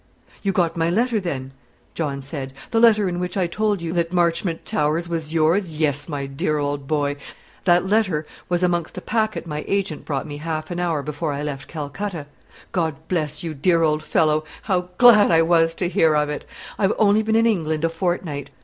[0.41, 1.51] "You got my letter, then?"
[1.93, 5.77] John said; "the letter in which I told you" "That Marchmont Towers was yours.
[5.77, 7.17] Yes, my dear old boy.
[7.65, 11.43] That letter was amongst a packet my agent brought me half an hour before I
[11.43, 12.25] left Calcutta.
[12.71, 16.45] God bless you, dear old fellow; how glad I was to hear of it!
[16.79, 18.49] I've only been in England a fortnight.